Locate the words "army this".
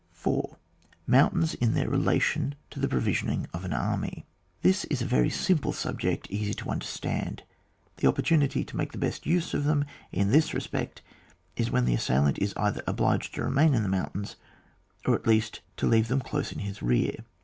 3.71-4.83